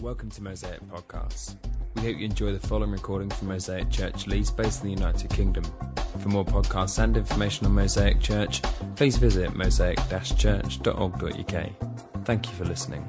[0.00, 1.56] Welcome to Mosaic Podcasts.
[1.96, 5.28] We hope you enjoy the following recording from Mosaic Church Leeds, based in the United
[5.30, 5.64] Kingdom.
[6.20, 8.62] For more podcasts and information on Mosaic Church,
[8.94, 12.24] please visit mosaic-church.org.uk.
[12.24, 13.04] Thank you for listening.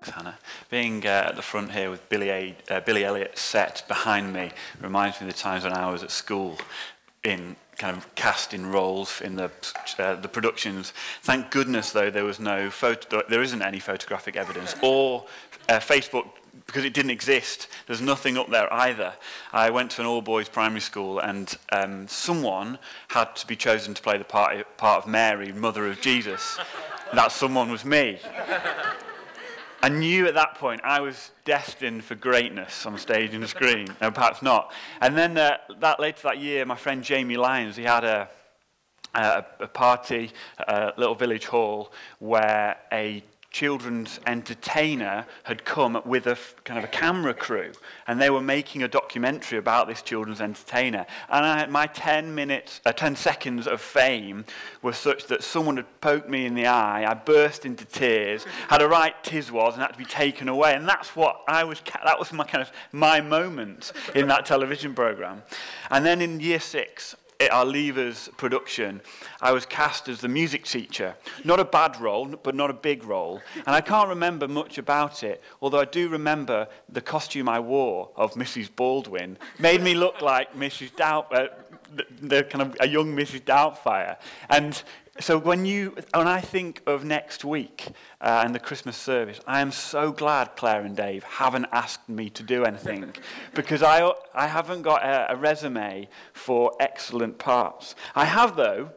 [0.00, 0.38] Hannah.
[0.70, 4.52] Being uh, at the front here with Billy, A- uh, Billy Elliot set behind me
[4.80, 6.56] reminds me of the times when I was at school
[7.22, 9.50] in kind of cast in roles in the
[9.98, 10.92] uh, the productions.
[11.22, 13.22] Thank goodness, though, there was no photo.
[13.28, 15.26] There isn't any photographic evidence or
[15.68, 16.26] uh, Facebook
[16.66, 17.68] because it didn't exist.
[17.86, 19.12] There's nothing up there either.
[19.52, 23.94] I went to an all boys primary school, and um, someone had to be chosen
[23.94, 26.58] to play the part, part of Mary, mother of Jesus.
[27.12, 28.18] that someone was me.
[29.82, 34.14] I knew at that point I was destined for greatness on stage and screen, and
[34.14, 34.72] perhaps not.
[35.00, 38.28] And then uh, that later that year, my friend Jamie Lyons, he had a,
[39.14, 43.22] a, a party, a little village hall, where a
[43.56, 47.72] children's entertainer had come with a kind of a camera crew
[48.06, 51.06] and they were making a documentary about this children's entertainer.
[51.30, 54.44] And I, my 10 minutes uh, 10 seconds of fame
[54.82, 58.82] were such that someone had poked me in the eye I burst into tears had
[58.82, 60.74] a right tiz was and had to be taken away.
[60.74, 64.94] And that's what I was that was my kind of my moment in that television
[64.94, 65.42] program.
[65.90, 67.16] And then in year 6
[67.50, 69.00] our Leavers production,
[69.40, 71.14] I was cast as the music teacher.
[71.44, 73.40] Not a bad role, but not a big role.
[73.54, 78.10] And I can't remember much about it, although I do remember the costume I wore
[78.16, 78.74] of Mrs.
[78.74, 80.94] Baldwin made me look like Mrs.
[80.96, 81.48] Doubt, uh,
[81.94, 83.42] the, the, kind of a young Mrs.
[83.42, 84.16] Doubtfire.
[84.48, 84.82] And
[85.20, 87.88] so when you when I think of next week
[88.20, 92.30] uh, and the Christmas service, I am so glad Claire and Dave haven't asked me
[92.30, 93.14] to do anything
[93.54, 97.94] because I I haven't got a, a resume for excellent parts.
[98.14, 98.90] I have though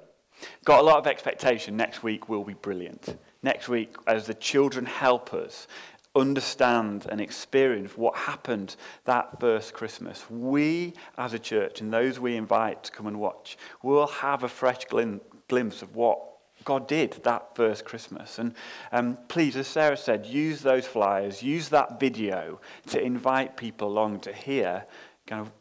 [0.66, 1.78] got a lot of expectation.
[1.78, 3.18] Next week will be brilliant.
[3.44, 5.68] Next week, as the children help us
[6.16, 8.76] understand and experience what happened
[9.06, 13.58] that first Christmas, we as a church and those we invite to come and watch
[13.84, 16.20] will have a fresh glimpse glimpse of what
[16.64, 18.40] God did that first Christmas.
[18.40, 18.54] And
[18.92, 24.22] um, please, as Sarah said, use those flyers, use that video to invite people along
[24.22, 24.86] to hear
[25.28, 25.52] kind of,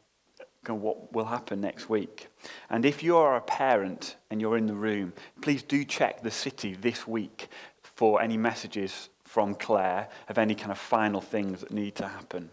[0.64, 2.28] kind of what will happen next week.
[2.70, 6.30] And if you are a parent and you're in the room, please do check the
[6.30, 7.48] city this week
[7.82, 12.50] for any messages from Claire of any kind of final things that need to happen.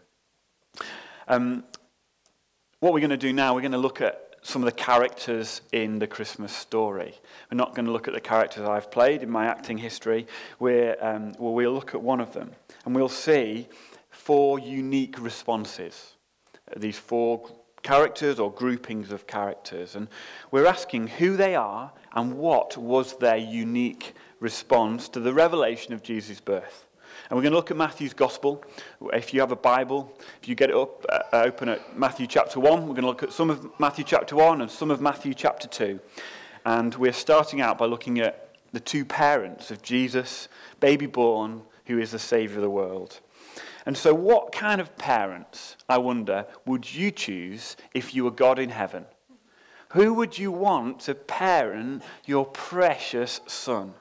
[1.28, 1.64] Um,
[2.80, 5.62] what we're going to do now, we're going to look at some of the characters
[5.72, 7.16] in the Christmas story.
[7.52, 10.28] We're not going to look at the characters I've played in my acting history.
[10.60, 12.52] We're, um, well, we'll look at one of them
[12.86, 13.68] and we'll see
[14.12, 16.14] four unique responses.
[16.78, 17.50] These four
[17.82, 19.96] characters or groupings of characters.
[19.96, 20.08] And
[20.52, 26.04] we're asking who they are and what was their unique response to the revelation of
[26.04, 26.85] Jesus' birth.
[27.30, 28.64] And we're going to look at Matthew's Gospel.
[29.14, 32.60] If you have a Bible, if you get it up, uh, open at Matthew chapter
[32.60, 35.34] 1, we're going to look at some of Matthew chapter 1 and some of Matthew
[35.34, 36.00] chapter 2.
[36.66, 40.48] And we're starting out by looking at the two parents of Jesus,
[40.80, 43.20] baby born, who is the Saviour of the world.
[43.86, 48.58] And so, what kind of parents, I wonder, would you choose if you were God
[48.58, 49.06] in heaven?
[49.90, 53.94] Who would you want to parent your precious son?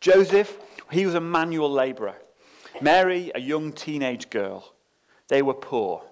[0.00, 0.58] Joseph,
[0.90, 2.16] he was a manual labourer.
[2.80, 4.74] Mary, a young teenage girl,
[5.28, 6.02] they were poor,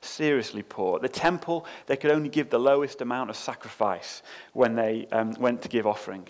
[0.00, 0.98] seriously poor.
[0.98, 4.22] The temple, they could only give the lowest amount of sacrifice
[4.52, 6.28] when they um, went to give offering.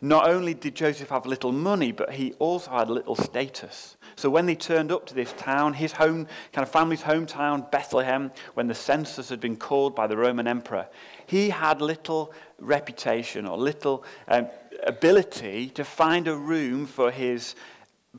[0.00, 3.96] Not only did Joseph have little money, but he also had little status.
[4.14, 8.30] So when they turned up to this town, his home, kind of family's hometown, Bethlehem,
[8.54, 10.86] when the census had been called by the Roman emperor,
[11.26, 14.46] he had little reputation or little um,
[14.86, 17.56] ability to find a room for his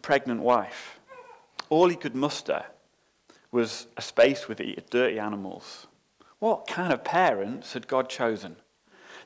[0.01, 0.98] pregnant wife.
[1.69, 2.65] All he could muster
[3.51, 5.87] was a space with dirty animals.
[6.39, 8.55] What kind of parents had God chosen?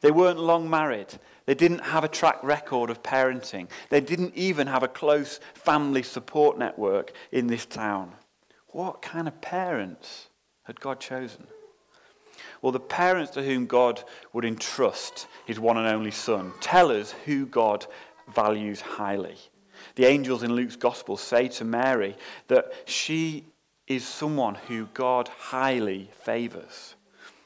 [0.01, 1.13] They weren't long married.
[1.45, 3.69] They didn't have a track record of parenting.
[3.89, 8.13] They didn't even have a close family support network in this town.
[8.67, 10.29] What kind of parents
[10.63, 11.47] had God chosen?
[12.61, 14.03] Well, the parents to whom God
[14.33, 17.85] would entrust his one and only Son tell us who God
[18.33, 19.37] values highly.
[19.95, 22.15] The angels in Luke's gospel say to Mary
[22.47, 23.45] that she
[23.87, 26.95] is someone who God highly favors.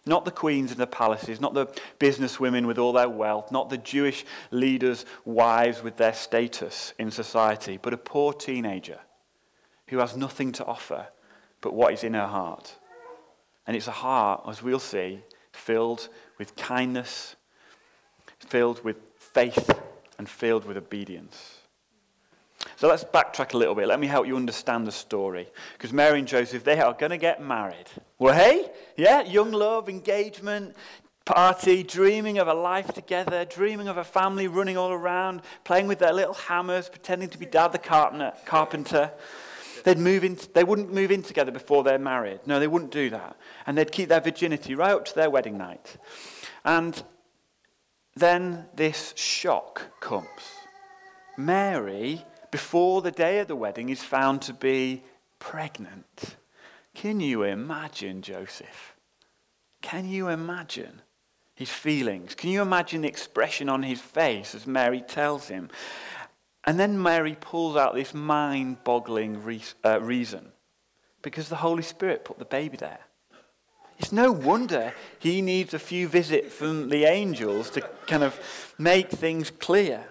[0.05, 1.67] Not the queens in the palaces, not the
[1.99, 7.11] business women with all their wealth, not the Jewish leaders' wives with their status in
[7.11, 8.99] society, but a poor teenager
[9.87, 11.07] who has nothing to offer
[11.59, 12.75] but what is in her heart.
[13.65, 15.21] And it's a heart, as we'll see,
[15.51, 16.07] filled
[16.37, 17.35] with kindness,
[18.39, 19.69] filled with faith,
[20.17, 21.56] and filled with obedience.
[22.77, 23.87] So let's backtrack a little bit.
[23.87, 25.49] Let me help you understand the story.
[25.73, 27.87] Because Mary and Joseph, they are going to get married.
[28.19, 30.75] Well, hey, yeah, young love, engagement,
[31.25, 35.97] party, dreaming of a life together, dreaming of a family running all around, playing with
[35.97, 39.11] their little hammers, pretending to be dad the carpenter.
[39.83, 42.41] They'd move in, they wouldn't move in together before they're married.
[42.45, 43.37] No, they wouldn't do that.
[43.65, 45.97] And they'd keep their virginity right up to their wedding night.
[46.63, 47.01] And
[48.15, 50.27] then this shock comes.
[51.37, 55.03] Mary, before the day of the wedding, is found to be
[55.39, 56.35] pregnant.
[56.93, 58.95] Can you imagine Joseph?
[59.81, 61.01] Can you imagine
[61.53, 62.35] his feelings?
[62.35, 65.69] Can you imagine the expression on his face as Mary tells him?
[66.63, 70.51] And then Mary pulls out this mind boggling re- uh, reason
[71.21, 72.99] because the Holy Spirit put the baby there.
[73.97, 78.39] It's no wonder he needs a few visits from the angels to kind of
[78.77, 80.03] make things clear.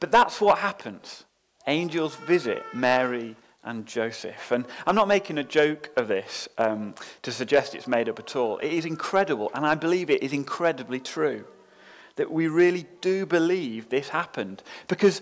[0.00, 1.25] But that's what happens.
[1.66, 4.52] Angels visit Mary and Joseph.
[4.52, 8.36] And I'm not making a joke of this um, to suggest it's made up at
[8.36, 8.58] all.
[8.58, 11.44] It is incredible, and I believe it is incredibly true
[12.14, 14.62] that we really do believe this happened.
[14.88, 15.20] Because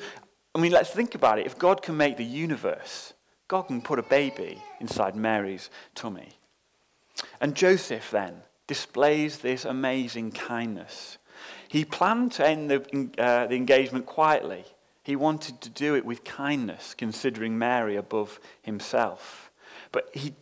[0.54, 1.46] I mean, let's think about it.
[1.46, 3.12] If God can make the universe,
[3.48, 6.38] God can put a baby inside Mary's tummy.
[7.40, 11.18] And Joseph then displays this amazing kindness.
[11.68, 14.64] He planned to end the, uh, the engagement quietly.
[15.04, 19.50] He wanted to do it with kindness, considering Mary above himself.
[19.92, 20.34] But he,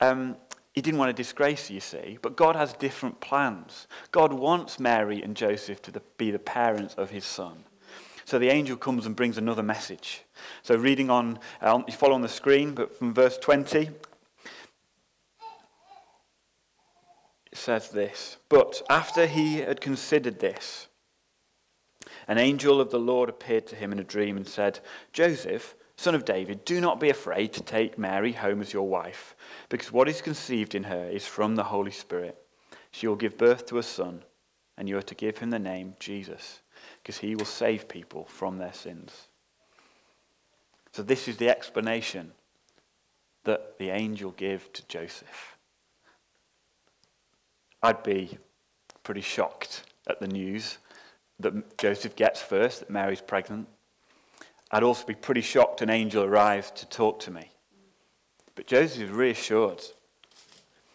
[0.00, 0.36] um,
[0.72, 2.18] he didn't want to disgrace her, you see.
[2.20, 3.86] But God has different plans.
[4.10, 7.64] God wants Mary and Joseph to the, be the parents of his son.
[8.24, 10.22] So the angel comes and brings another message.
[10.62, 13.88] So reading on, uh, you follow on the screen, but from verse 20,
[17.52, 20.87] it says this But after he had considered this,
[22.28, 24.80] an angel of the Lord appeared to him in a dream and said,
[25.12, 29.34] Joseph, son of David, do not be afraid to take Mary home as your wife,
[29.70, 32.36] because what is conceived in her is from the Holy Spirit.
[32.90, 34.22] She will give birth to a son,
[34.76, 36.60] and you are to give him the name Jesus
[37.02, 39.28] because he will save people from their sins.
[40.92, 42.32] So, this is the explanation
[43.44, 45.56] that the angel gave to Joseph.
[47.82, 48.38] I'd be
[49.02, 50.78] pretty shocked at the news
[51.40, 53.68] that Joseph gets first, that Mary's pregnant.
[54.70, 57.50] I'd also be pretty shocked an angel arrives to talk to me.
[58.54, 59.82] But Joseph is reassured.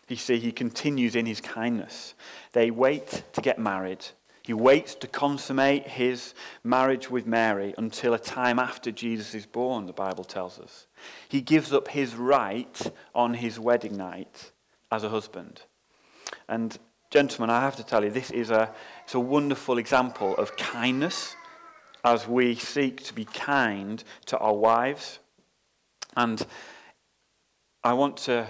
[0.09, 2.13] You see, he continues in his kindness.
[2.51, 4.05] They wait to get married.
[4.43, 9.85] He waits to consummate his marriage with Mary until a time after Jesus is born,
[9.85, 10.87] the Bible tells us.
[11.29, 14.51] He gives up his right on his wedding night
[14.91, 15.61] as a husband.
[16.49, 16.77] And,
[17.13, 18.73] gentlemen, I have to tell you, this is a,
[19.03, 21.35] it's a wonderful example of kindness
[22.03, 25.19] as we seek to be kind to our wives.
[26.17, 26.43] And
[27.83, 28.47] I want to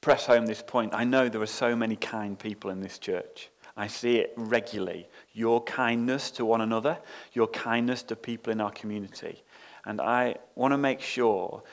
[0.00, 0.94] press home this point.
[0.94, 3.50] I know there are so many kind people in this church.
[3.76, 5.08] I see it regularly.
[5.32, 6.96] Your kindness to one another,
[7.32, 9.42] your kindness to people in our community.
[9.84, 11.64] And I want to make sure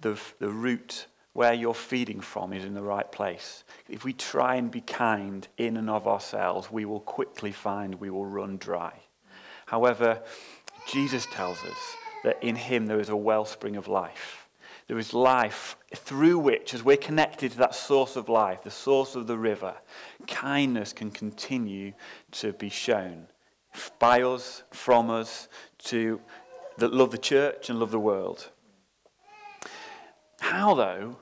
[0.00, 1.06] the, the root
[1.38, 3.62] where you're feeding from is in the right place.
[3.88, 8.10] If we try and be kind in and of ourselves, we will quickly find we
[8.10, 8.92] will run dry.
[9.66, 10.20] However,
[10.90, 14.48] Jesus tells us that in him there is a wellspring of life.
[14.88, 19.14] There is life through which, as we're connected to that source of life, the source
[19.14, 19.76] of the river,
[20.26, 21.92] kindness can continue
[22.32, 23.28] to be shown
[24.00, 25.46] by us, from us,
[25.84, 26.20] to
[26.78, 28.50] that love the church and love the world.
[30.40, 31.16] How, though,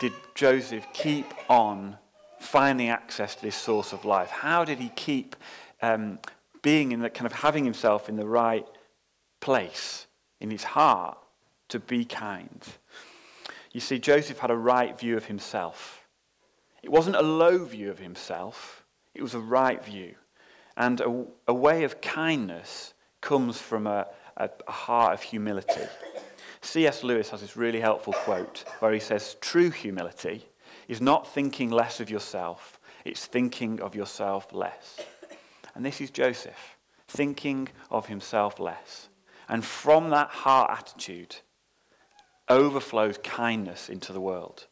[0.00, 1.96] did Joseph keep on
[2.38, 4.30] finding access to this source of life?
[4.30, 5.36] How did he keep
[5.82, 6.18] um,
[6.62, 8.66] being in that kind of having himself in the right
[9.40, 10.06] place
[10.40, 11.18] in his heart
[11.68, 12.62] to be kind?
[13.72, 16.06] You see, Joseph had a right view of himself.
[16.82, 18.84] It wasn't a low view of himself,
[19.14, 20.14] it was a right view.
[20.76, 25.86] And a, a way of kindness comes from a, a, a heart of humility.
[26.60, 27.02] C.S.
[27.02, 30.46] Lewis has this really helpful quote where he says, True humility
[30.88, 34.98] is not thinking less of yourself, it's thinking of yourself less.
[35.74, 36.76] And this is Joseph,
[37.08, 39.08] thinking of himself less.
[39.48, 41.36] And from that heart attitude,
[42.48, 44.66] overflows kindness into the world.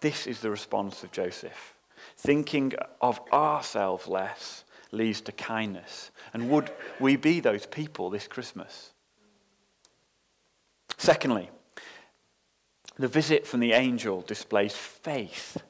[0.00, 1.74] This is the response of Joseph.
[2.16, 6.10] Thinking of ourselves less leads to kindness.
[6.32, 6.70] And would
[7.00, 8.93] we be those people this Christmas?
[11.04, 11.50] Secondly,
[12.96, 15.62] the visit from the angel displays faith.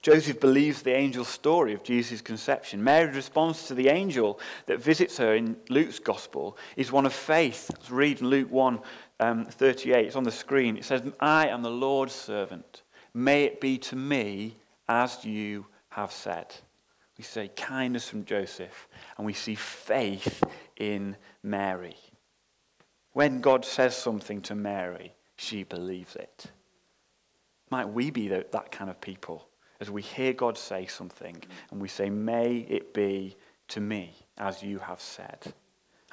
[0.00, 2.84] Joseph believes the angel's story of Jesus' conception.
[2.84, 7.68] Mary's response to the angel that visits her in Luke's gospel is one of faith.
[7.72, 8.78] Let's read Luke 1
[9.18, 10.06] um, 38.
[10.06, 10.76] It's on the screen.
[10.76, 12.82] It says, I am the Lord's servant.
[13.12, 14.54] May it be to me
[14.88, 16.54] as you have said.
[17.18, 18.86] We see kindness from Joseph,
[19.18, 20.44] and we see faith
[20.76, 21.96] in Mary.
[23.16, 26.50] When God says something to Mary, she believes it.
[27.70, 29.48] Might we be that kind of people
[29.80, 33.34] as we hear God say something and we say, May it be
[33.68, 35.54] to me as you have said?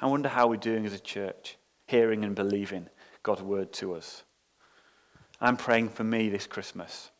[0.00, 2.88] I wonder how we're doing as a church, hearing and believing
[3.22, 4.24] God's word to us.
[5.42, 7.10] I'm praying for me this Christmas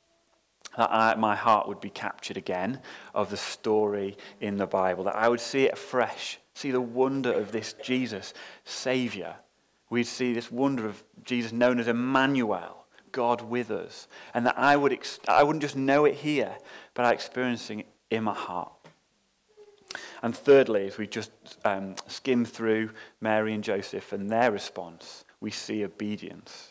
[0.78, 2.80] that I, my heart would be captured again
[3.14, 7.34] of the story in the Bible, that I would see it afresh, see the wonder
[7.34, 8.32] of this Jesus,
[8.64, 9.36] Saviour.
[9.94, 14.08] We'd see this wonder of Jesus known as Emmanuel, God with us.
[14.34, 16.52] And that I, would ex- I wouldn't just know it here,
[16.94, 18.72] but I'm experiencing it in my heart.
[20.20, 21.30] And thirdly, as we just
[21.64, 26.70] um, skim through Mary and Joseph and their response, we see obedience.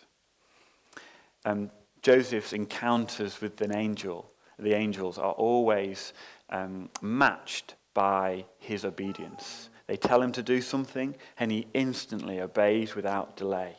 [1.46, 1.70] Um,
[2.02, 6.12] Joseph's encounters with an angel, the angels, are always
[6.50, 9.70] um, matched by his obedience.
[9.88, 13.76] They tell him to do something, and he instantly obeys without delay.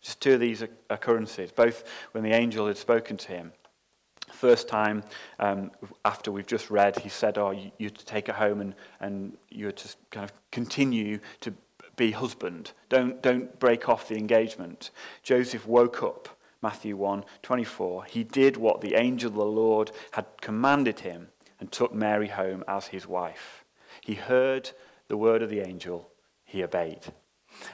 [0.00, 3.52] Just two of these occurrences, both when the angel had spoken to him.
[4.30, 5.02] First time
[5.38, 5.70] um,
[6.04, 9.36] after we've just read, he said, Oh, you, you're to take it home and, and
[9.50, 11.52] you're to kind of continue to
[11.96, 12.72] be husband.
[12.88, 14.90] Don't, don't break off the engagement.
[15.22, 16.28] Joseph woke up,
[16.62, 18.04] Matthew 1 24.
[18.04, 21.28] He did what the angel of the Lord had commanded him
[21.60, 23.64] and took Mary home as his wife.
[24.00, 24.70] He heard
[25.08, 26.08] the word of the angel,
[26.44, 27.00] he obeyed.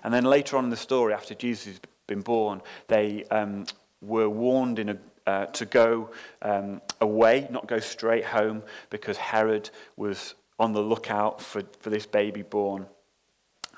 [0.03, 3.67] And then later on in the story, after Jesus has been born, they um,
[4.01, 6.11] were warned a, uh, to go
[6.43, 12.07] um, away, not go straight home, because Herod was on the lookout for, for this
[12.07, 12.87] baby born.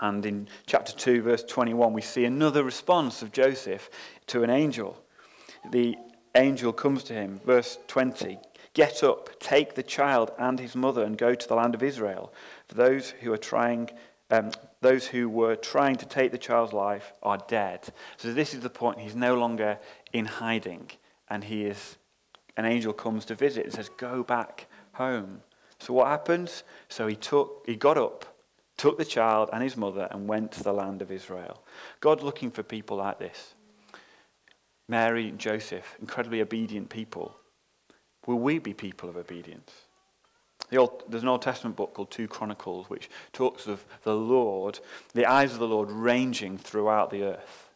[0.00, 3.88] And in chapter 2, verse 21, we see another response of Joseph
[4.26, 5.02] to an angel.
[5.70, 5.96] The
[6.34, 8.38] angel comes to him, verse 20
[8.76, 12.30] Get up, take the child and his mother, and go to the land of Israel.
[12.68, 13.88] For those who are trying
[14.30, 14.50] um,
[14.82, 17.88] those who were trying to take the child's life are dead.
[18.18, 18.98] So this is the point.
[18.98, 19.78] He's no longer
[20.12, 20.90] in hiding,
[21.30, 21.96] and he is.
[22.58, 25.40] An angel comes to visit and says, "Go back home."
[25.78, 26.62] So what happens?
[26.90, 28.26] So he took, he got up,
[28.76, 31.62] took the child and his mother, and went to the land of Israel.
[32.00, 33.54] God's looking for people like this.
[34.86, 37.36] Mary and Joseph, incredibly obedient people.
[38.26, 39.70] Will we be people of obedience?
[40.70, 44.80] The Old, there's an Old Testament book called 2 Chronicles, which talks of the Lord,
[45.14, 47.70] the eyes of the Lord ranging throughout the earth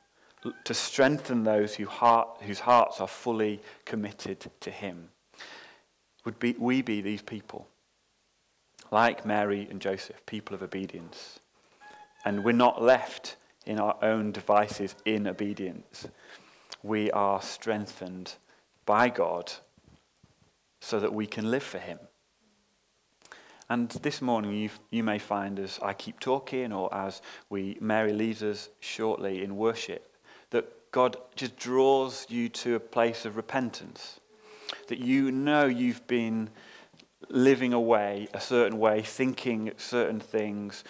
[0.64, 5.10] to strengthen those who heart, whose hearts are fully committed to Him.
[6.24, 7.68] Would be, we be these people?
[8.90, 11.40] Like Mary and Joseph, people of obedience.
[12.24, 16.08] And we're not left in our own devices in obedience.
[16.82, 18.34] We are strengthened
[18.86, 19.52] by God
[20.80, 21.98] so that we can live for Him.
[23.68, 28.12] And this morning, you, you may find as I keep talking, or as we Mary
[28.12, 30.16] leads us shortly in worship,
[30.50, 34.18] that God just draws you to a place of repentance.
[34.88, 36.50] That you know you've been
[37.28, 40.82] living away a certain way, thinking certain things,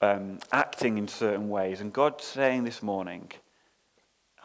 [0.00, 1.82] um, acting in certain ways.
[1.82, 3.30] And God's saying this morning,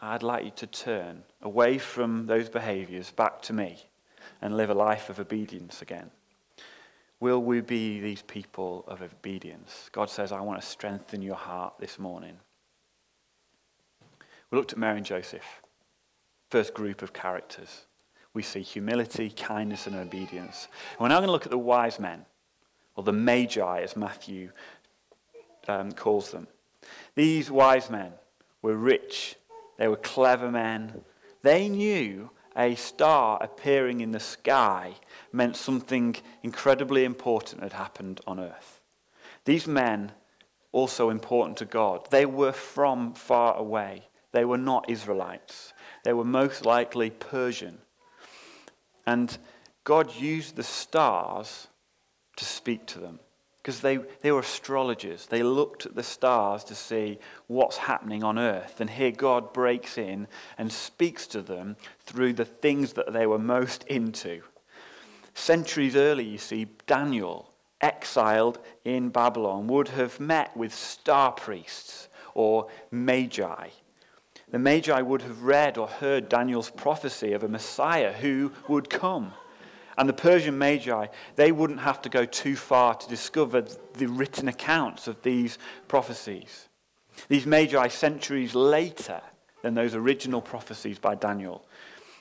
[0.02, 3.87] I'd like you to turn away from those behaviors back to me
[4.40, 6.10] and live a life of obedience again.
[7.20, 9.88] Will we be these people of obedience?
[9.92, 12.36] God says, I want to strengthen your heart this morning.
[14.50, 15.62] We looked at Mary and Joseph,
[16.48, 17.86] first group of characters.
[18.34, 20.68] We see humility, kindness, and obedience.
[20.92, 22.24] And we're now going to look at the wise men,
[22.94, 24.50] or the magi, as Matthew
[25.66, 26.46] um, calls them.
[27.14, 28.12] These wise men
[28.62, 29.36] were rich,
[29.76, 31.02] they were clever men.
[31.42, 34.94] They knew a star appearing in the sky
[35.32, 38.80] meant something incredibly important had happened on earth.
[39.44, 40.12] These men,
[40.72, 44.08] also important to God, they were from far away.
[44.32, 45.72] They were not Israelites.
[46.04, 47.78] They were most likely Persian.
[49.06, 49.38] And
[49.84, 51.68] God used the stars
[52.36, 53.20] to speak to them
[53.62, 55.26] because they, they were astrologers.
[55.26, 58.80] They looked at the stars to see what's happening on earth.
[58.80, 63.38] And here God breaks in and speaks to them through the things that they were
[63.38, 64.42] most into.
[65.34, 72.68] Centuries earlier, you see, Daniel, exiled in Babylon, would have met with star priests or
[72.90, 73.68] magi.
[74.50, 79.32] The magi would have read or heard Daniel's prophecy of a Messiah who would come
[79.98, 83.64] And the Persian Magi, they wouldn't have to go too far to discover
[83.94, 86.68] the written accounts of these prophecies.
[87.28, 89.20] These Magi, centuries later
[89.62, 91.66] than those original prophecies by Daniel,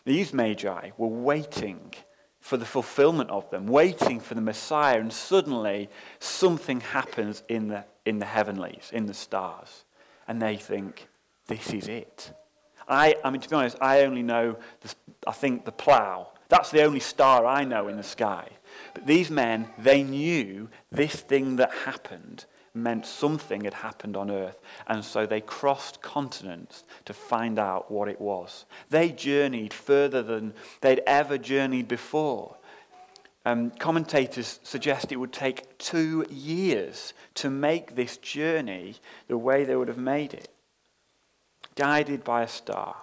[0.05, 1.93] these Magi were waiting
[2.39, 7.85] for the fulfillment of them, waiting for the Messiah, and suddenly something happens in the,
[8.05, 9.83] in the heavenlies, in the stars,
[10.27, 11.07] and they think,
[11.45, 12.31] this is it.
[12.87, 14.95] I, I mean, to be honest, I only know, the,
[15.27, 16.29] I think, the plough.
[16.49, 18.49] That's the only star I know in the sky.
[18.93, 24.59] But these men, they knew this thing that happened meant something had happened on earth.
[24.87, 28.65] And so they crossed continents to find out what it was.
[28.89, 32.55] They journeyed further than they'd ever journeyed before.
[33.45, 38.95] Um, commentators suggest it would take two years to make this journey
[39.27, 40.49] the way they would have made it.
[41.75, 42.95] Guided by a star.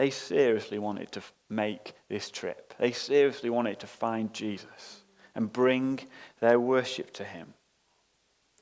[0.00, 2.72] They seriously wanted to make this trip.
[2.78, 5.02] They seriously wanted to find Jesus
[5.34, 6.00] and bring
[6.40, 7.52] their worship to him.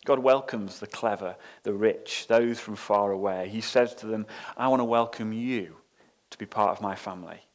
[0.04, 3.48] God welcomes the clever, the rich, those from far away.
[3.50, 4.26] He says to them,
[4.56, 5.76] I want to welcome you
[6.30, 7.46] to be part of my family,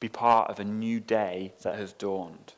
[0.00, 2.54] be part of a new day that has dawned.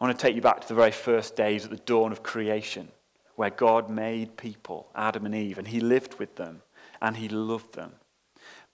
[0.00, 2.22] I want to take you back to the very first days at the dawn of
[2.22, 2.92] creation,
[3.34, 6.62] where God made people, Adam and Eve, and he lived with them
[7.00, 7.94] and he loved them.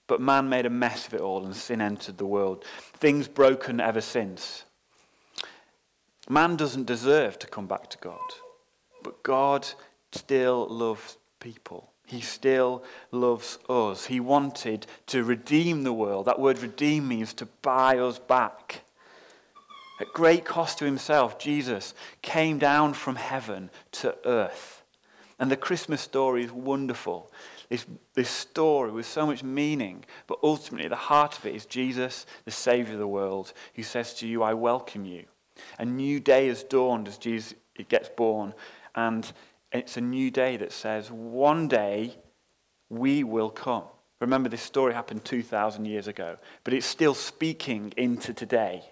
[0.09, 2.65] But man made a mess of it all and sin entered the world.
[2.95, 4.65] Things broken ever since.
[6.29, 8.19] Man doesn't deserve to come back to God.
[9.05, 9.69] But God
[10.11, 11.91] still loves people.
[12.07, 14.07] He still loves us.
[14.07, 16.25] He wanted to redeem the world.
[16.25, 18.83] That word redeem means to buy us back.
[20.01, 24.83] At great cost to himself, Jesus came down from heaven to earth.
[25.39, 27.31] And the Christmas story is wonderful.
[27.69, 32.25] This, this story with so much meaning, but ultimately the heart of it is Jesus,
[32.45, 35.25] the Savior of the world, who says to you, I welcome you.
[35.79, 37.55] A new day has dawned as Jesus
[37.89, 38.55] gets born,
[38.95, 39.31] and
[39.71, 42.17] it's a new day that says, one day
[42.89, 43.85] we will come.
[44.21, 48.83] Remember, this story happened 2,000 years ago, but it's still speaking into today.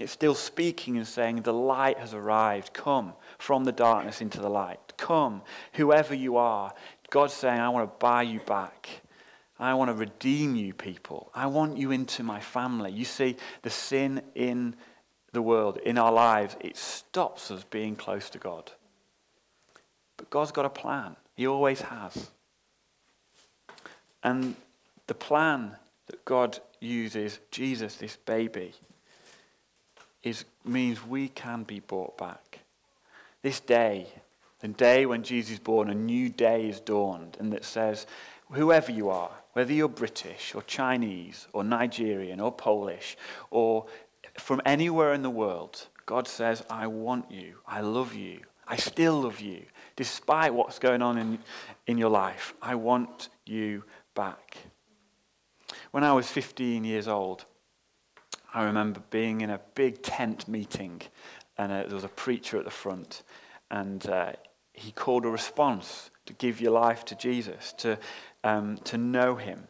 [0.00, 2.72] It's still speaking and saying, The light has arrived.
[2.72, 4.94] Come from the darkness into the light.
[4.96, 5.42] Come,
[5.74, 6.72] whoever you are.
[7.10, 8.88] God's saying, I want to buy you back.
[9.58, 11.30] I want to redeem you, people.
[11.34, 12.92] I want you into my family.
[12.92, 14.74] You see, the sin in
[15.32, 18.72] the world, in our lives, it stops us being close to God.
[20.16, 21.16] But God's got a plan.
[21.36, 22.30] He always has.
[24.22, 24.56] And
[25.06, 28.72] the plan that God uses, Jesus, this baby,
[30.22, 32.60] is, means we can be brought back.
[33.42, 34.06] This day,
[34.60, 38.06] the day when Jesus is born, a new day is dawned, and that says,
[38.50, 43.16] whoever you are, whether you're British or Chinese or Nigerian or Polish
[43.50, 43.86] or
[44.38, 49.22] from anywhere in the world, God says, I want you, I love you, I still
[49.22, 49.64] love you
[49.96, 51.38] despite what's going on in,
[51.86, 52.54] in your life.
[52.62, 54.56] I want you back.
[55.90, 57.44] When I was 15 years old,
[58.54, 61.02] I remember being in a big tent meeting,
[61.58, 63.22] and uh, there was a preacher at the front,
[63.70, 64.32] and uh,
[64.80, 67.98] he called a response to give your life to Jesus, to,
[68.42, 69.68] um, to know him.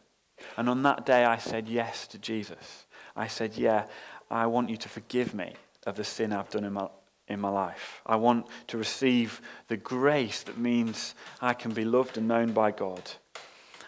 [0.56, 2.86] And on that day, I said yes to Jesus.
[3.16, 3.86] I said, Yeah,
[4.30, 5.54] I want you to forgive me
[5.86, 6.88] of the sin I've done in my,
[7.26, 8.02] in my life.
[8.06, 12.70] I want to receive the grace that means I can be loved and known by
[12.70, 13.10] God.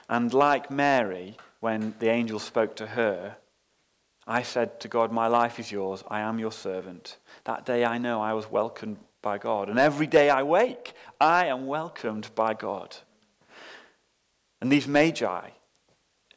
[0.09, 3.37] And like Mary, when the angel spoke to her,
[4.27, 6.03] I said to God, My life is yours.
[6.09, 7.19] I am your servant.
[7.45, 9.69] That day I know I was welcomed by God.
[9.69, 12.97] And every day I wake, I am welcomed by God.
[14.61, 15.51] And these magi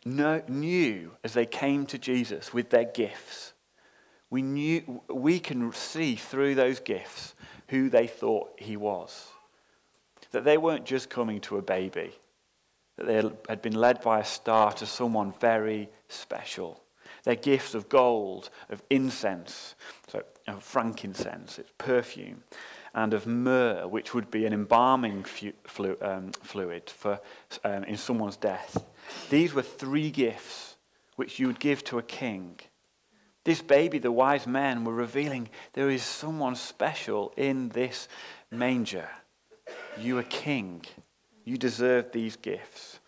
[0.06, 3.54] knew as they came to Jesus with their gifts
[4.30, 7.36] we, knew, we can see through those gifts
[7.70, 9.28] who they thought he was.
[10.32, 12.12] That they weren't just coming to a baby,
[12.98, 13.16] that they
[13.48, 16.82] had been led by a star to someone very special.
[17.26, 19.76] Their gifts of gold, of incense,
[20.08, 22.44] so of frankincense, it's perfume,
[22.94, 27.20] and of myrrh, which would be an embalming flu, um, fluid for,
[27.64, 28.86] um, in someone's death.
[29.30, 30.76] These were three gifts
[31.18, 32.60] which you would give to a king
[33.46, 38.08] this baby, the wise men were revealing there is someone special in this
[38.52, 39.08] manger.
[40.00, 40.84] You are king.
[41.46, 43.00] You deserve these gifts.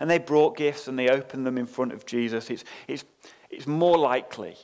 [0.00, 2.50] And they brought gifts and they opened them in front of Jesus.
[2.50, 3.04] It's, it's,
[3.56, 4.54] it's more likely,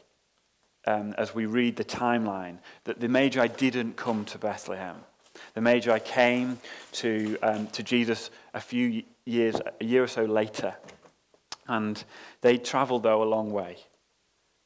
[0.87, 4.97] um, as we read the timeline, that the Magi didn't come to Bethlehem.
[5.55, 6.59] The Magi came
[6.93, 10.75] to, um, to Jesus a few years, a year or so later.
[11.67, 12.05] And
[12.43, 13.79] they traveled, though, a long way.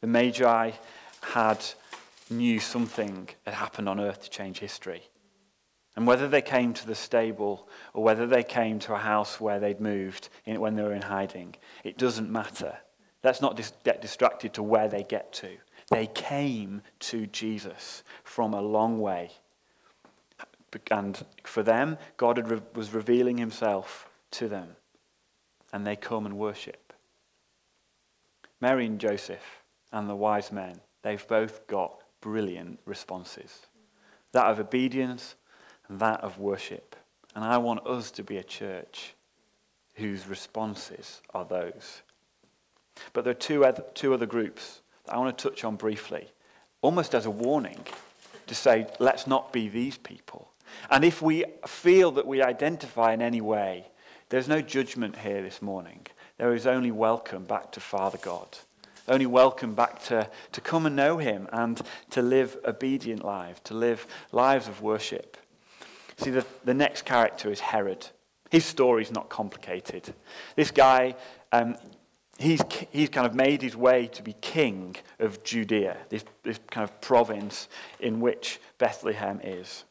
[0.00, 0.72] The Magi
[1.20, 1.64] had
[2.28, 5.02] knew something had happened on earth to change history.
[5.94, 9.60] And whether they came to the stable or whether they came to a house where
[9.60, 12.76] they'd moved in, when they were in hiding, it doesn't matter.
[13.22, 15.50] Let's not dis- get distracted to where they get to.
[15.90, 19.31] They came to Jesus from a long way.
[20.90, 24.76] And for them, God re- was revealing himself to them.
[25.72, 26.92] And they come and worship.
[28.61, 33.66] Mary and Joseph and the wise men, they've both got brilliant responses
[34.37, 35.35] that of obedience
[35.88, 36.94] and that of worship.
[37.35, 39.14] And I want us to be a church
[39.94, 42.02] whose responses are those.
[43.12, 46.28] But there are two other, two other groups that I want to touch on briefly,
[46.82, 47.80] almost as a warning
[48.46, 50.48] to say, let's not be these people.
[50.90, 53.87] And if we feel that we identify in any way,
[54.28, 56.06] there's no judgment here this morning.
[56.38, 58.59] There is only welcome back to Father God.
[59.09, 61.80] Only welcome back to, to come and know Him and
[62.11, 65.37] to live obedient lives, to live lives of worship.
[66.18, 68.09] See, the, the next character is Herod.
[68.50, 70.12] His story is not complicated.
[70.56, 71.14] This guy,
[71.52, 71.76] um,
[72.38, 76.85] he's, he's kind of made his way to be king of Judea, this, this kind
[76.85, 77.68] of province
[78.01, 79.85] in which Bethlehem is.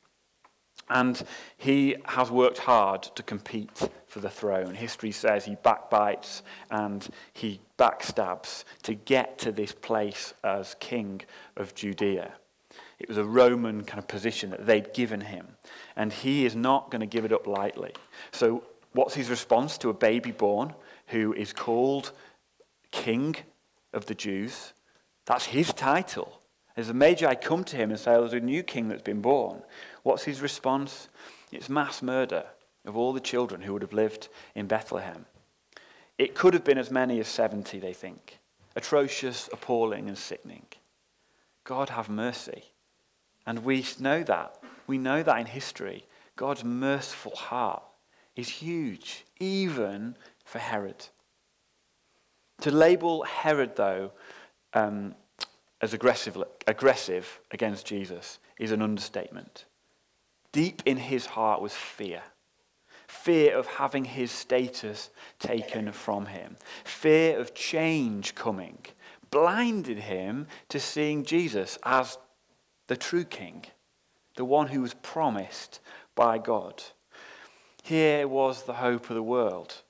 [0.87, 1.21] And
[1.57, 4.75] he has worked hard to compete for the throne.
[4.75, 11.21] History says he backbites and he backstabs to get to this place as king
[11.57, 12.33] of Judea.
[12.99, 15.47] It was a Roman kind of position that they'd given him.
[15.95, 17.93] And he is not going to give it up lightly.
[18.31, 20.73] So, what's his response to a baby born
[21.07, 22.11] who is called
[22.91, 23.35] King
[23.93, 24.73] of the Jews?
[25.25, 26.41] That's his title.
[26.77, 29.21] As the Magi come to him and say, oh, There's a new king that's been
[29.21, 29.61] born.
[30.03, 31.09] What's his response?
[31.51, 32.45] It's mass murder
[32.85, 35.25] of all the children who would have lived in Bethlehem.
[36.17, 38.39] It could have been as many as 70, they think.
[38.75, 40.65] Atrocious, appalling, and sickening.
[41.63, 42.65] God have mercy.
[43.45, 44.57] And we know that.
[44.87, 46.05] We know that in history.
[46.35, 47.83] God's merciful heart
[48.35, 51.07] is huge, even for Herod.
[52.61, 54.11] To label Herod, though,
[54.73, 55.15] um,
[55.81, 59.65] as aggressive, aggressive against Jesus is an understatement.
[60.51, 62.23] Deep in his heart was fear
[63.07, 68.77] fear of having his status taken from him, fear of change coming,
[69.31, 72.17] blinded him to seeing Jesus as
[72.87, 73.65] the true king,
[74.35, 75.79] the one who was promised
[76.13, 76.83] by God.
[77.83, 79.81] Here was the hope of the world.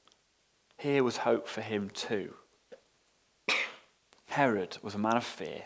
[0.78, 2.34] Here was hope for him too.
[4.36, 5.64] Herod was a man of fear.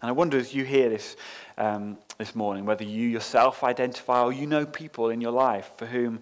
[0.00, 1.16] And I wonder as you hear this
[1.56, 5.86] um, this morning, whether you yourself identify or you know people in your life for
[5.86, 6.18] whom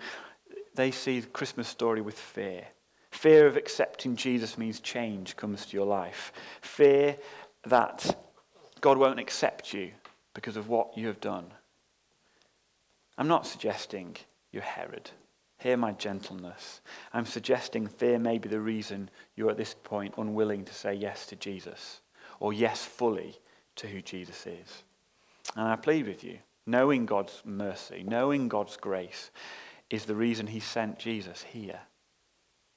[0.75, 2.67] they see the Christmas story with fear.
[3.13, 6.35] Fear of accepting Jesus means change comes to your life.
[6.61, 7.17] Fear
[7.65, 8.15] that
[8.83, 9.93] God won't accept you
[10.35, 11.47] because of what you have done.
[13.17, 14.17] I'm not suggesting
[14.53, 15.13] you're Herod.
[15.59, 16.81] Hear my gentleness.
[17.13, 21.27] I'm suggesting fear may be the reason you're at this point unwilling to say yes
[21.27, 22.01] to Jesus
[22.41, 23.39] or yes fully
[23.77, 24.85] to who Jesus is.
[25.55, 29.31] And I plead with you, knowing God's mercy, knowing God's grace,
[29.89, 31.81] is the reason he sent Jesus here.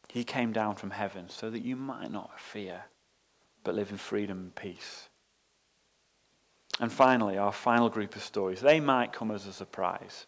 [0.08, 2.84] He came down from heaven so that you might not fear,
[3.64, 5.10] but live in freedom and peace.
[6.80, 10.28] And finally, our final group of stories, they might come as a surprise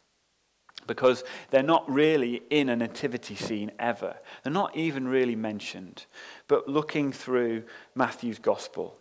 [0.87, 4.15] because they're not really in a nativity scene ever.
[4.43, 6.05] They're not even really mentioned.
[6.47, 7.63] But looking through
[7.95, 8.97] Matthew's Gospel,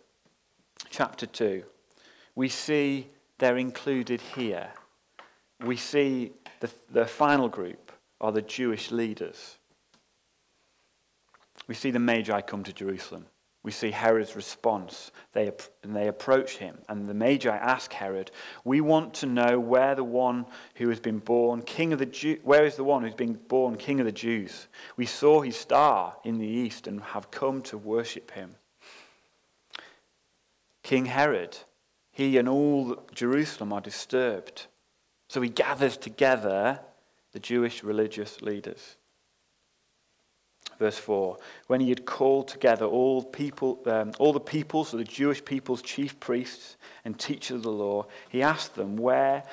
[0.89, 1.63] chapter 2,
[2.35, 4.69] we see they're included here.
[5.63, 9.57] We see the, the final group are the Jewish leaders.
[11.67, 13.25] We see the Magi come to Jerusalem
[13.63, 15.11] we see Herod's response.
[15.33, 15.51] They,
[15.83, 18.31] and they approach him, and the Magi ask Herod,
[18.63, 22.39] We want to know where the one who has been born king of the Jews,
[22.43, 24.67] where is the one who's been born king of the Jews?
[24.97, 28.55] We saw his star in the east and have come to worship him.
[30.81, 31.57] King Herod,
[32.11, 34.65] he and all Jerusalem are disturbed.
[35.27, 36.79] So he gathers together
[37.31, 38.97] the Jewish religious leaders.
[40.81, 45.03] Verse 4 When he had called together all, people, um, all the people, so the
[45.03, 49.43] Jewish people's chief priests and teachers of the law, he asked them where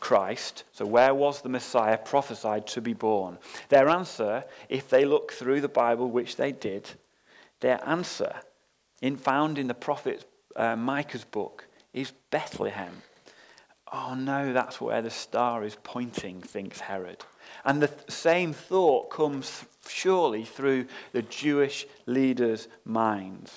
[0.00, 3.36] Christ, so where was the Messiah prophesied to be born?
[3.68, 6.88] Their answer, if they look through the Bible, which they did,
[7.60, 8.36] their answer,
[9.02, 10.24] in, found in the prophet
[10.56, 13.02] uh, Micah's book, is Bethlehem.
[13.92, 17.26] Oh no, that's where the star is pointing, thinks Herod.
[17.64, 23.52] And the th- same thought comes surely through the Jewish leaders' minds.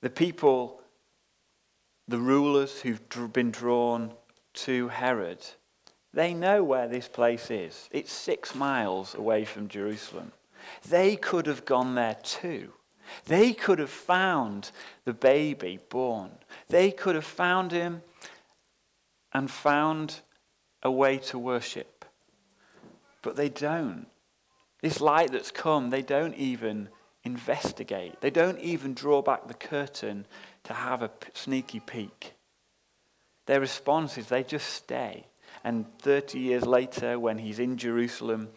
[0.00, 0.80] The people,
[2.08, 4.12] the rulers who've been drawn
[4.54, 5.44] to Herod,
[6.12, 7.88] they know where this place is.
[7.92, 10.32] It's six miles away from Jerusalem.
[10.88, 12.72] They could have gone there too.
[13.26, 14.70] They could have found
[15.04, 16.30] the baby born.
[16.68, 18.02] They could have found him
[19.32, 20.20] and found
[20.82, 22.04] a way to worship.
[23.22, 24.06] But they don't.
[24.82, 26.88] This light that's come, they don't even
[27.24, 28.20] investigate.
[28.20, 30.26] They don't even draw back the curtain
[30.64, 32.34] to have a sneaky peek.
[33.46, 35.26] Their response is they just stay.
[35.64, 38.48] And 30 years later, when he's in Jerusalem,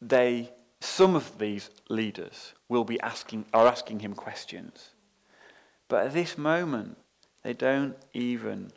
[0.00, 0.50] they,
[0.80, 4.90] some of these leaders will be asking, are asking him questions.
[5.88, 6.96] But at this moment,
[7.42, 8.70] they don't even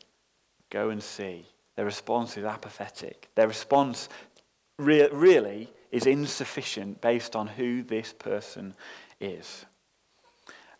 [0.69, 1.45] go and see.
[1.75, 3.30] Their response is apathetic.
[3.36, 4.10] Their response
[4.77, 8.73] re- really is insufficient based on who this person
[9.19, 9.65] is.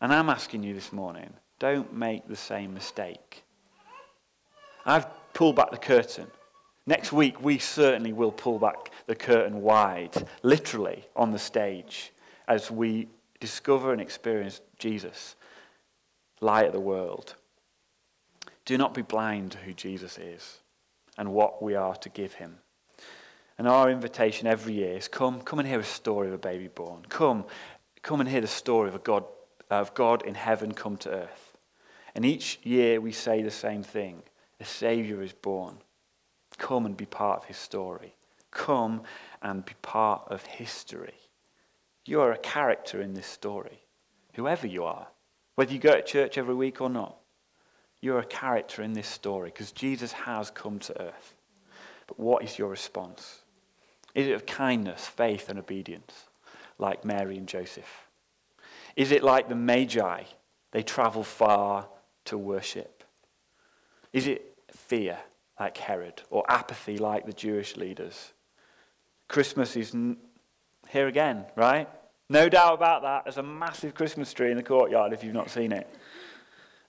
[0.02, 3.43] And I'm asking you this morning don't make the same mistake.
[4.86, 6.28] I've pulled back the curtain.
[6.86, 12.13] Next week, we certainly will pull back the curtain wide, literally, on the stage,
[12.47, 15.36] as we discover and experience Jesus,
[16.39, 17.36] light of the world.
[18.67, 20.60] Do not be blind to who Jesus is
[21.17, 22.58] and what we are to give him.
[23.58, 26.67] And our invitation every year is come, come and hear a story of a baby
[26.67, 27.06] born.
[27.08, 27.45] Come,
[28.01, 29.23] come and hear the story of a God,
[29.69, 31.58] of God in heaven come to earth.
[32.13, 34.21] And each year we say the same thing.
[34.60, 35.77] The Savior is born.
[36.58, 38.15] Come and be part of his story.
[38.51, 39.03] Come
[39.41, 41.15] and be part of history.
[42.06, 43.84] You are a character in this story,
[44.34, 45.08] whoever you are,
[45.56, 47.15] whether you go to church every week or not.
[48.01, 51.36] You're a character in this story because Jesus has come to earth.
[52.05, 53.41] But what is your response?
[54.15, 56.25] Is it of kindness, faith, and obedience,
[56.77, 58.07] like Mary and Joseph?
[58.95, 60.23] Is it like the Magi?
[60.71, 61.88] They travel far
[62.25, 63.03] to worship.
[64.13, 65.17] Is it fear,
[65.60, 68.33] like Herod, or apathy, like the Jewish leaders?
[69.27, 69.95] Christmas is
[70.89, 71.89] here again, right?
[72.29, 73.25] No doubt about that.
[73.25, 75.89] There's a massive Christmas tree in the courtyard if you've not seen it.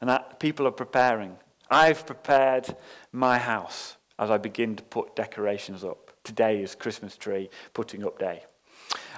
[0.00, 1.36] And that people are preparing.
[1.70, 2.76] I've prepared
[3.12, 6.12] my house as I begin to put decorations up.
[6.24, 8.44] Today is Christmas tree putting up day.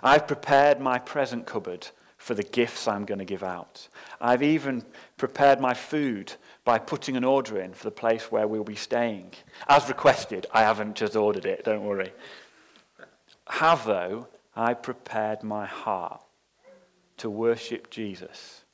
[0.02, 3.88] I've prepared my present cupboard for the gifts I'm going to give out.
[4.20, 4.84] I've even
[5.16, 9.32] prepared my food by putting an order in for the place where we'll be staying.
[9.68, 12.12] As requested, I haven't just ordered it, don't worry.
[13.48, 16.22] Have, though, I prepared my heart
[17.16, 18.64] to worship Jesus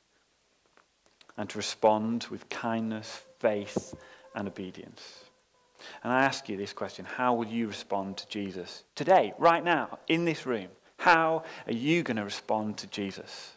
[1.37, 3.93] and to respond with kindness, faith,
[4.35, 5.25] and obedience.
[6.03, 9.99] And I ask you this question How will you respond to Jesus today, right now,
[10.07, 10.69] in this room?
[10.97, 13.51] How are you going to respond to Jesus?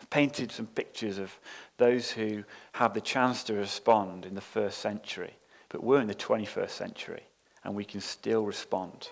[0.00, 1.32] I've painted some pictures of
[1.78, 5.34] those who have the chance to respond in the first century,
[5.68, 7.22] but we're in the 21st century
[7.64, 9.08] and we can still respond.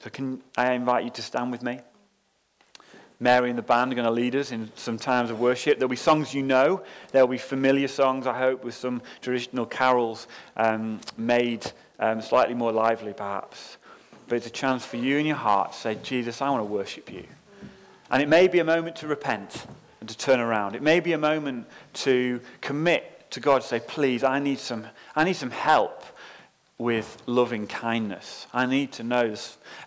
[0.00, 1.80] So, can I invite you to stand with me?
[3.22, 5.78] Mary and the band are going to lead us in some times of worship.
[5.78, 6.82] There'll be songs you know.
[7.12, 12.72] There'll be familiar songs, I hope, with some traditional carols um, made um, slightly more
[12.72, 13.76] lively, perhaps.
[14.26, 16.64] But it's a chance for you in your heart to say, Jesus, I want to
[16.64, 17.24] worship you.
[18.10, 19.66] And it may be a moment to repent
[20.00, 20.74] and to turn around.
[20.74, 25.22] It may be a moment to commit to God, say, please, I need some, I
[25.22, 26.04] need some help
[26.76, 28.48] with loving kindness.
[28.52, 29.34] I need to know,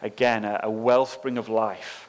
[0.01, 2.04] again, a, a wellspring of life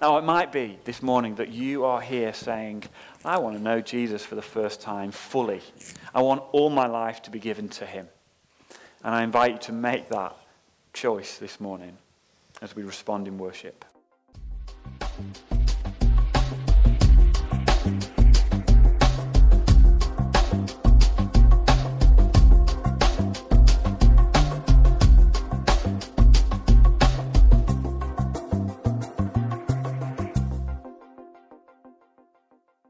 [0.00, 2.84] now, it might be this morning that you are here saying,
[3.24, 5.60] I want to know Jesus for the first time fully.
[6.14, 8.08] I want all my life to be given to him.
[9.02, 10.36] And I invite you to make that
[10.92, 11.98] choice this morning
[12.62, 13.84] as we respond in worship.